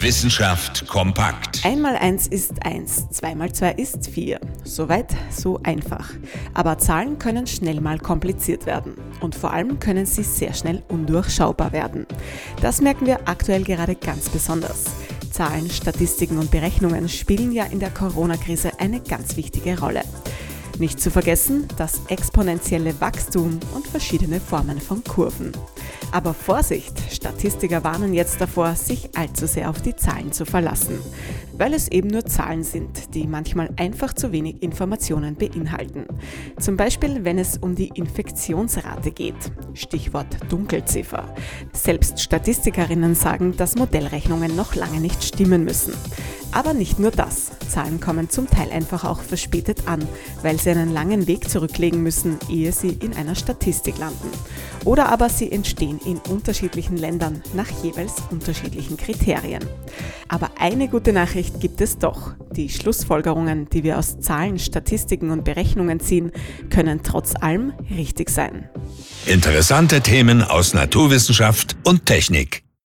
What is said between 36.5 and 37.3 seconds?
Zum Beispiel,